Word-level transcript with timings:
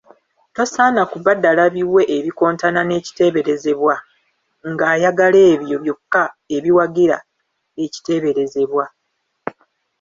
Tosaana 0.55 1.01
kubadala 1.11 1.63
biwe 1.73 2.03
ebikontana 2.17 2.81
n’ekiteeberezebwa 2.85 3.95
ng’ayagala 4.69 5.39
ebyo 5.53 5.75
byokka 5.83 6.23
eibwagira 6.55 7.17
ekiteeberezebwa. 7.83 8.85